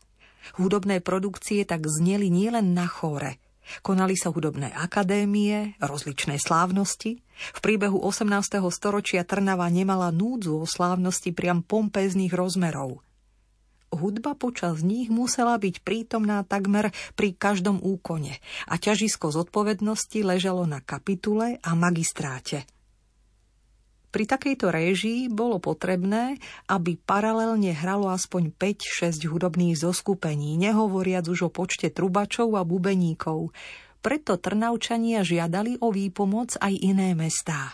Hudobné 0.59 0.99
produkcie 0.99 1.63
tak 1.63 1.87
zneli 1.87 2.27
nielen 2.27 2.75
na 2.75 2.91
chóre. 2.91 3.39
Konali 3.87 4.19
sa 4.19 4.35
hudobné 4.35 4.75
akadémie, 4.75 5.79
rozličné 5.79 6.43
slávnosti. 6.43 7.23
V 7.55 7.59
priebehu 7.63 8.03
18. 8.03 8.59
storočia 8.75 9.23
Trnava 9.23 9.71
nemala 9.71 10.11
núdzu 10.11 10.67
o 10.67 10.67
slávnosti 10.67 11.31
priam 11.31 11.63
pompéznych 11.63 12.35
rozmerov. 12.35 13.07
Hudba 13.95 14.35
počas 14.35 14.83
nich 14.83 15.13
musela 15.13 15.55
byť 15.63 15.85
prítomná 15.87 16.43
takmer 16.43 16.91
pri 17.15 17.39
každom 17.39 17.79
úkone 17.79 18.41
a 18.67 18.75
ťažisko 18.81 19.31
zodpovednosti 19.31 20.27
ležalo 20.27 20.67
na 20.67 20.83
kapitule 20.83 21.63
a 21.63 21.71
magistráte– 21.79 22.67
pri 24.13 24.29
takejto 24.29 24.69
réžii 24.69 25.33
bolo 25.33 25.57
potrebné, 25.57 26.37
aby 26.69 27.01
paralelne 27.01 27.73
hralo 27.73 28.13
aspoň 28.13 28.53
5-6 28.53 29.25
hudobných 29.25 29.81
zoskupení, 29.81 30.61
nehovoriac 30.61 31.25
už 31.33 31.49
o 31.49 31.51
počte 31.51 31.89
trubačov 31.89 32.53
a 32.61 32.63
bubeníkov. 32.63 33.57
Preto 34.05 34.37
Trnaučania 34.37 35.25
žiadali 35.25 35.81
o 35.81 35.89
výpomoc 35.89 36.61
aj 36.61 36.75
iné 36.77 37.17
mestá. 37.17 37.73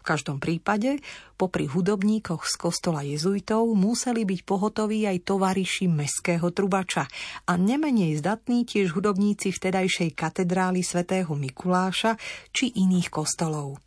V 0.00 0.14
každom 0.14 0.40
prípade, 0.40 1.02
popri 1.34 1.66
hudobníkoch 1.68 2.46
z 2.46 2.54
kostola 2.56 3.02
jezuitov 3.04 3.66
museli 3.76 4.22
byť 4.22 4.40
pohotoví 4.46 5.04
aj 5.04 5.28
tovariši 5.28 5.90
meského 5.92 6.46
trubača 6.54 7.04
a 7.44 7.52
nemenej 7.58 8.16
zdatní 8.22 8.64
tiež 8.64 8.96
hudobníci 8.96 9.52
vtedajšej 9.52 10.14
katedrály 10.16 10.80
svätého 10.80 11.34
Mikuláša 11.34 12.16
či 12.54 12.72
iných 12.78 13.10
kostolov. 13.10 13.85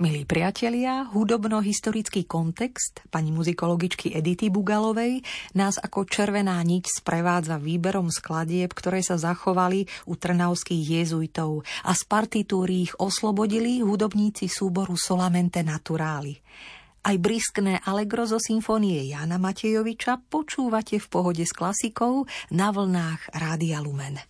Milí 0.00 0.24
priatelia, 0.24 1.04
hudobno-historický 1.12 2.24
kontext 2.24 3.04
pani 3.12 3.28
muzikologičky 3.36 4.16
Edity 4.16 4.48
Bugalovej 4.48 5.20
nás 5.52 5.76
ako 5.76 6.08
červená 6.08 6.56
niť 6.64 7.04
sprevádza 7.04 7.60
výberom 7.60 8.08
skladieb, 8.08 8.72
ktoré 8.72 9.04
sa 9.04 9.20
zachovali 9.20 9.84
u 10.08 10.16
trnavských 10.16 11.04
jezuitov 11.04 11.68
a 11.84 11.92
z 11.92 12.02
partitúry 12.08 12.88
ich 12.88 12.96
oslobodili 12.96 13.84
hudobníci 13.84 14.48
súboru 14.48 14.96
Solamente 14.96 15.60
Naturali. 15.60 16.32
Aj 17.04 17.16
briskné 17.20 17.84
allegro 17.84 18.24
zo 18.24 18.40
symfónie 18.40 19.04
Jana 19.04 19.36
Matejoviča 19.36 20.16
počúvate 20.32 20.96
v 20.96 21.06
pohode 21.12 21.44
s 21.44 21.52
klasikou 21.52 22.24
na 22.48 22.72
vlnách 22.72 23.36
Rádia 23.36 23.84
Lumen. 23.84 24.29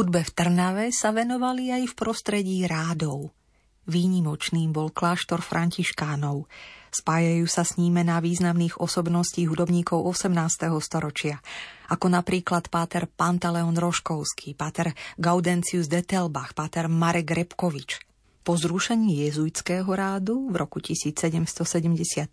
Hudbe 0.00 0.24
v 0.24 0.32
Trnave 0.32 0.96
sa 0.96 1.12
venovali 1.12 1.76
aj 1.76 1.92
v 1.92 1.92
prostredí 1.92 2.64
rádov. 2.64 3.36
Výnimočným 3.84 4.72
bol 4.72 4.88
kláštor 4.88 5.44
františkánov. 5.44 6.48
Spájajú 6.88 7.44
sa 7.44 7.68
s 7.68 7.76
ním 7.76 8.00
na 8.00 8.16
významných 8.16 8.80
osobností 8.80 9.44
hudobníkov 9.44 10.00
18. 10.00 10.72
storočia, 10.80 11.44
ako 11.92 12.16
napríklad 12.16 12.72
páter 12.72 13.12
Pantaleon 13.12 13.76
Roškovský, 13.76 14.56
páter 14.56 14.96
Gaudencius 15.20 15.84
Detelbach, 15.84 16.56
páter 16.56 16.88
Marek 16.88 17.36
Repkovič– 17.36 18.00
po 18.40 18.56
zrušení 18.56 19.28
jezuitského 19.28 19.84
rádu 19.92 20.48
v 20.48 20.64
roku 20.64 20.80
1773 20.80 22.24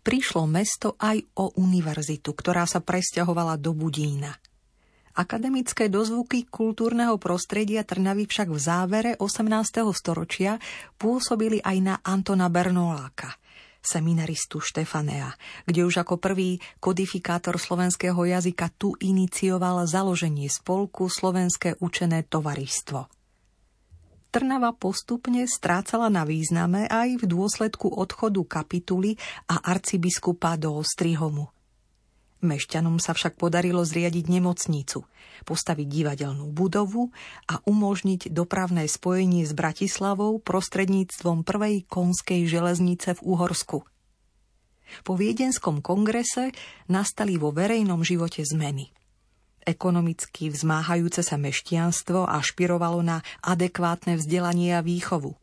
prišlo 0.00 0.48
mesto 0.48 0.96
aj 0.96 1.20
o 1.36 1.52
univerzitu, 1.60 2.32
ktorá 2.32 2.64
sa 2.64 2.80
presťahovala 2.80 3.60
do 3.60 3.76
Budína. 3.76 4.32
Akademické 5.12 5.92
dozvuky 5.92 6.48
kultúrneho 6.48 7.20
prostredia 7.20 7.84
Trnavy 7.84 8.24
však 8.24 8.48
v 8.48 8.56
závere 8.56 9.12
18. 9.20 9.84
storočia 9.92 10.56
pôsobili 10.96 11.60
aj 11.60 11.76
na 11.84 11.94
Antona 12.00 12.48
Bernoláka, 12.48 13.36
seminaristu 13.84 14.64
Štefanea, 14.64 15.36
kde 15.68 15.84
už 15.84 16.00
ako 16.00 16.16
prvý 16.16 16.56
kodifikátor 16.80 17.60
slovenského 17.60 18.16
jazyka 18.24 18.72
tu 18.80 18.96
inicioval 19.04 19.84
založenie 19.84 20.48
spolku 20.48 21.12
Slovenské 21.12 21.76
učené 21.84 22.24
tovaristvo. 22.24 23.04
Trnava 24.32 24.72
postupne 24.72 25.44
strácala 25.44 26.08
na 26.08 26.24
význame 26.24 26.88
aj 26.88 27.20
v 27.20 27.24
dôsledku 27.28 27.84
odchodu 28.00 28.40
kapituly 28.48 29.20
a 29.44 29.60
arcibiskupa 29.60 30.56
do 30.56 30.72
Ostrihomu. 30.72 31.52
Mešťanom 32.42 32.98
sa 32.98 33.14
však 33.14 33.38
podarilo 33.38 33.86
zriadiť 33.86 34.26
nemocnicu, 34.26 35.06
postaviť 35.46 35.86
divadelnú 35.86 36.50
budovu 36.50 37.14
a 37.46 37.62
umožniť 37.62 38.34
dopravné 38.34 38.90
spojenie 38.90 39.46
s 39.46 39.54
Bratislavou 39.54 40.42
prostredníctvom 40.42 41.46
prvej 41.46 41.86
konskej 41.86 42.50
železnice 42.50 43.14
v 43.16 43.20
Uhorsku. 43.22 43.86
Po 45.06 45.12
viedenskom 45.14 45.80
kongrese 45.80 46.50
nastali 46.90 47.38
vo 47.38 47.54
verejnom 47.54 48.02
živote 48.02 48.42
zmeny– 48.42 48.90
Ekonomicky 49.62 50.50
vzmáhajúce 50.50 51.22
sa 51.22 51.38
meštianstvo 51.38 52.26
ašpirovalo 52.26 52.98
na 53.06 53.22
adekvátne 53.46 54.18
vzdelanie 54.18 54.74
a 54.74 54.82
výchovu. 54.82 55.38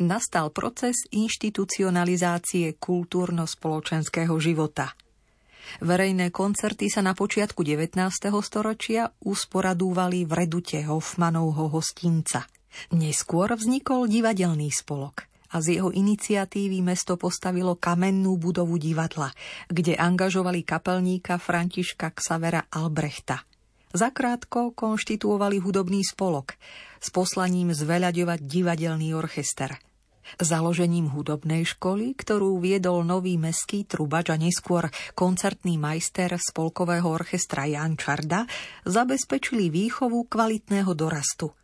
Nastal 0.00 0.54
proces 0.54 1.02
inštitucionalizácie 1.10 2.78
kultúrno-spoločenského 2.78 4.32
života. 4.38 4.94
Verejné 5.80 6.28
koncerty 6.34 6.88
sa 6.88 7.00
na 7.00 7.12
počiatku 7.16 7.62
19. 7.62 7.96
storočia 8.42 9.12
usporadúvali 9.24 10.26
v 10.28 10.32
redute 10.44 10.82
Hoffmanovho 10.84 11.70
hostinca. 11.72 12.46
Neskôr 12.94 13.50
vznikol 13.54 14.06
divadelný 14.06 14.70
spolok 14.70 15.26
a 15.50 15.58
z 15.58 15.78
jeho 15.78 15.90
iniciatívy 15.90 16.78
mesto 16.82 17.18
postavilo 17.18 17.74
kamennú 17.74 18.38
budovu 18.38 18.78
divadla, 18.78 19.34
kde 19.66 19.98
angažovali 19.98 20.62
kapelníka 20.62 21.42
Františka 21.42 22.14
Xavera 22.14 22.70
Albrechta. 22.70 23.42
Zakrátko 23.90 24.70
konštituovali 24.70 25.58
hudobný 25.58 26.06
spolok 26.06 26.54
s 27.02 27.10
poslaním 27.10 27.74
zveľaďovať 27.74 28.38
divadelný 28.46 29.18
orchester. 29.18 29.89
Založením 30.38 31.10
hudobnej 31.10 31.66
školy, 31.66 32.14
ktorú 32.14 32.62
viedol 32.62 33.02
nový 33.02 33.40
meský 33.40 33.88
trubač 33.88 34.30
a 34.30 34.36
neskôr 34.38 34.86
koncertný 35.18 35.80
majster 35.80 36.36
spolkového 36.38 37.10
orchestra 37.10 37.66
Jan 37.66 37.98
Čarda, 37.98 38.46
zabezpečili 38.86 39.72
výchovu 39.72 40.28
kvalitného 40.30 40.92
dorastu– 40.94 41.50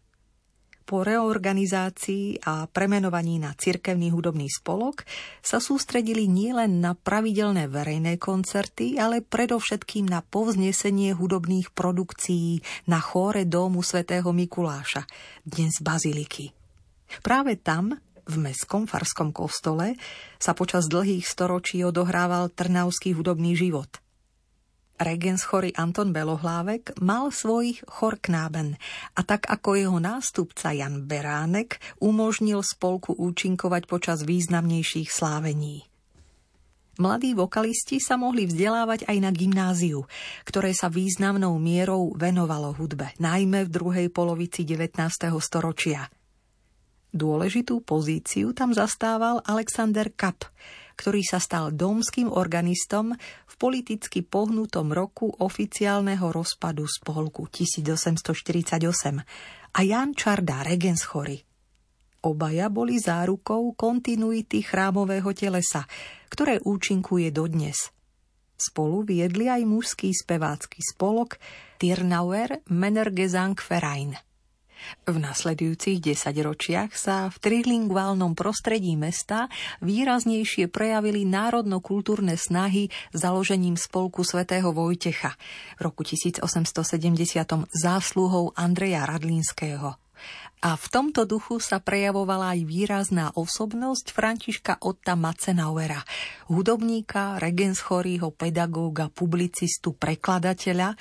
po 0.87 1.03
reorganizácii 1.03 2.47
a 2.47 2.71
premenovaní 2.71 3.43
na 3.43 3.51
cirkevný 3.59 4.14
hudobný 4.14 4.47
spolok 4.47 5.03
sa 5.43 5.59
sústredili 5.59 6.31
nielen 6.31 6.79
na 6.79 6.95
pravidelné 6.95 7.67
verejné 7.67 8.23
koncerty, 8.23 8.95
ale 8.95 9.19
predovšetkým 9.19 10.07
na 10.07 10.23
povznesenie 10.23 11.11
hudobných 11.11 11.75
produkcií 11.75 12.62
na 12.87 13.03
chóre 13.03 13.51
domu 13.51 13.83
svätého 13.83 14.31
Mikuláša, 14.31 15.03
dnes 15.43 15.83
Baziliky. 15.83 16.55
Práve 17.19 17.59
tam, 17.59 17.91
v 18.27 18.35
Mestskom 18.43 18.91
farskom 18.91 19.31
kostole, 19.31 19.95
sa 20.37 20.53
počas 20.53 20.91
dlhých 20.91 21.24
storočí 21.24 21.81
odohrával 21.87 22.51
trnavský 22.51 23.14
hudobný 23.14 23.55
život– 23.55 23.89
Regens 24.97 25.45
chorý 25.45 25.77
Anton 25.77 26.09
Belohlávek 26.09 26.97
mal 27.05 27.29
svojich 27.29 27.85
chorknáben 27.85 28.81
a 29.12 29.20
tak 29.29 29.45
ako 29.45 29.77
jeho 29.77 29.99
nástupca 30.01 30.72
Jan 30.72 31.05
Beránek 31.05 31.77
umožnil 32.01 32.64
spolku 32.64 33.12
účinkovať 33.12 33.85
počas 33.85 34.24
významnejších 34.24 35.12
slávení. 35.12 35.85
Mladí 36.97 37.37
vokalisti 37.37 38.01
sa 38.01 38.16
mohli 38.16 38.49
vzdelávať 38.49 39.05
aj 39.05 39.16
na 39.20 39.29
gymnáziu, 39.37 40.09
ktoré 40.49 40.72
sa 40.72 40.89
významnou 40.89 41.61
mierou 41.61 42.16
venovalo 42.16 42.72
hudbe, 42.72 43.12
najmä 43.20 43.68
v 43.68 43.72
druhej 43.77 44.09
polovici 44.09 44.64
19. 44.64 44.97
storočia. 45.37 46.09
Dôležitú 47.17 47.81
pozíciu 47.81 48.53
tam 48.53 48.77
zastával 48.77 49.41
Alexander 49.49 50.12
Kapp, 50.12 50.53
ktorý 51.01 51.25
sa 51.25 51.41
stal 51.41 51.73
domským 51.73 52.29
organistom 52.29 53.17
v 53.49 53.55
politicky 53.57 54.21
pohnutom 54.21 54.93
roku 54.93 55.33
oficiálneho 55.33 56.29
rozpadu 56.29 56.85
spolku 56.85 57.49
1848 57.49 58.77
a 59.73 59.81
Jan 59.81 60.12
Čarda 60.12 60.61
Regenschory. 60.61 61.41
Obaja 62.21 62.69
boli 62.69 63.01
zárukou 63.01 63.73
kontinuity 63.73 64.61
chrámového 64.61 65.33
telesa, 65.33 65.89
ktoré 66.29 66.61
účinkuje 66.61 67.33
dodnes. 67.33 67.97
Spolu 68.61 69.09
viedli 69.09 69.49
aj 69.49 69.64
mužský 69.64 70.12
spevácky 70.12 70.85
spolok 70.85 71.41
Tirnauer 71.81 72.61
Verein– 73.64 74.12
v 75.07 75.16
nasledujúcich 75.16 76.03
desaťročiach 76.03 76.91
sa 76.95 77.31
v 77.33 77.37
trilinguálnom 77.39 78.35
prostredí 78.39 78.95
mesta 78.95 79.51
výraznejšie 79.83 80.70
prejavili 80.70 81.27
národno-kultúrne 81.27 82.35
snahy 82.35 82.91
založením 83.14 83.74
spolku 83.79 84.22
svätého 84.22 84.70
Vojtecha 84.70 85.35
v 85.79 85.81
roku 85.87 86.03
1870 86.03 86.83
zásluhou 87.70 88.53
Andreja 88.55 89.05
Radlínskeho. 89.07 89.99
A 90.64 90.72
v 90.74 90.87
tomto 90.89 91.29
duchu 91.29 91.61
sa 91.61 91.79
prejavovala 91.79 92.57
aj 92.57 92.61
výrazná 92.64 93.27
osobnosť 93.37 94.11
Františka 94.16 94.81
Otta 94.81 95.12
Macenauera, 95.12 96.01
hudobníka, 96.49 97.37
regenschorýho 97.37 98.33
pedagóga, 98.33 99.12
publicistu, 99.12 99.93
prekladateľa, 99.93 100.97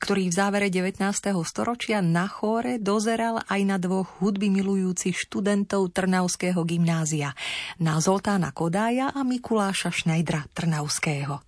ktorý 0.00 0.32
v 0.32 0.34
závere 0.34 0.68
19. 0.72 0.96
storočia 1.44 2.00
na 2.00 2.24
chóre 2.24 2.80
dozeral 2.80 3.44
aj 3.44 3.60
na 3.68 3.76
dvoch 3.76 4.08
hudby 4.18 4.48
milujúcich 4.48 5.12
študentov 5.12 5.92
Trnavského 5.92 6.64
gymnázia, 6.64 7.36
na 7.76 8.00
Zoltána 8.00 8.48
Kodája 8.50 9.12
a 9.12 9.20
Mikuláša 9.20 9.92
Šnejdra 9.92 10.48
Trnavského. 10.56 11.44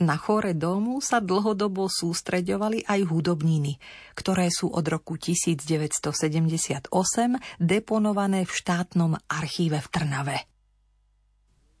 Na 0.00 0.16
chóre 0.16 0.56
domu 0.56 1.00
sa 1.04 1.20
dlhodobo 1.20 1.88
sústreďovali 1.88 2.88
aj 2.88 3.00
hudobniny, 3.08 3.76
ktoré 4.16 4.48
sú 4.48 4.72
od 4.72 4.84
roku 4.88 5.16
1978 5.20 6.88
deponované 7.60 8.48
v 8.48 8.52
štátnom 8.52 9.16
archíve 9.28 9.76
v 9.80 9.88
Trnave. 9.92 10.59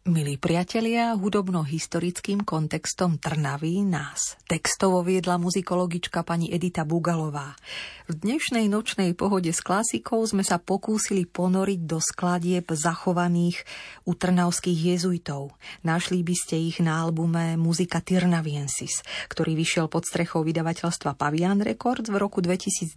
Milí 0.08 0.40
priatelia, 0.40 1.12
hudobno-historickým 1.12 2.40
kontextom 2.48 3.20
Trnavy 3.20 3.84
nás 3.84 4.40
textovo 4.48 5.04
viedla 5.04 5.36
muzikologička 5.36 6.24
pani 6.24 6.48
Edita 6.48 6.88
Bugalová. 6.88 7.52
V 8.08 8.16
dnešnej 8.16 8.64
nočnej 8.72 9.12
pohode 9.12 9.52
s 9.52 9.60
klasikou 9.60 10.24
sme 10.24 10.40
sa 10.40 10.56
pokúsili 10.56 11.28
ponoriť 11.28 11.80
do 11.84 12.00
skladieb 12.00 12.72
zachovaných 12.72 13.60
u 14.08 14.16
trnavských 14.16 14.96
jezuitov. 14.96 15.52
Našli 15.84 16.24
by 16.24 16.32
ste 16.32 16.56
ich 16.56 16.80
na 16.80 17.04
albume 17.04 17.60
Muzika 17.60 18.00
Tirnaviensis, 18.00 19.04
ktorý 19.28 19.52
vyšiel 19.52 19.92
pod 19.92 20.08
strechou 20.08 20.40
vydavateľstva 20.48 21.12
Pavian 21.12 21.60
Records 21.60 22.08
v 22.08 22.16
roku 22.16 22.40
2022. 22.40 22.96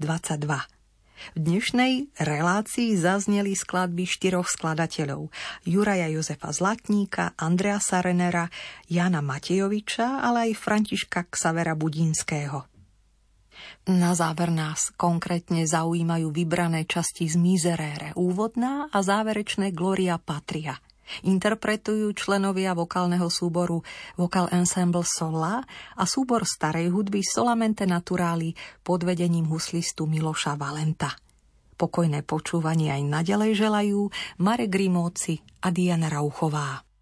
V 1.34 1.40
dnešnej 1.40 2.12
relácii 2.20 3.00
zazneli 3.00 3.56
skladby 3.56 4.04
štyroch 4.04 4.52
skladateľov. 4.52 5.32
Juraja 5.64 6.12
Jozefa 6.12 6.52
Zlatníka, 6.52 7.32
Andrea 7.40 7.80
Sarenera, 7.80 8.52
Jana 8.92 9.24
Matejoviča, 9.24 10.22
ale 10.22 10.52
aj 10.52 10.60
Františka 10.60 11.32
Ksavera 11.32 11.74
Budinského. 11.80 12.68
Na 13.88 14.12
záver 14.16 14.52
nás 14.52 14.92
konkrétne 14.96 15.64
zaujímajú 15.64 16.32
vybrané 16.32 16.88
časti 16.88 17.28
z 17.28 17.40
Miserere, 17.40 18.12
úvodná 18.16 18.92
a 18.92 19.00
záverečné 19.00 19.72
Gloria 19.72 20.20
Patria– 20.20 20.76
Interpretujú 21.28 22.16
členovia 22.16 22.72
vokálneho 22.72 23.28
súboru 23.28 23.84
Vocal 24.16 24.48
Ensemble 24.54 25.04
Sola 25.04 25.64
a 25.98 26.04
súbor 26.08 26.48
starej 26.48 26.92
hudby 26.94 27.26
Solamente 27.26 27.84
Naturali 27.84 28.56
pod 28.82 29.04
vedením 29.04 29.50
huslistu 29.52 30.08
Miloša 30.08 30.56
Valenta. 30.56 31.16
Pokojné 31.74 32.22
počúvanie 32.24 32.94
aj 32.94 33.04
naďalej 33.04 33.52
želajú 33.58 34.00
Marek 34.40 34.72
Grimóci 34.72 35.42
a 35.66 35.74
Diana 35.74 36.08
Rauchová. 36.08 36.93